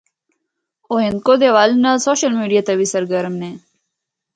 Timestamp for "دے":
1.41-1.47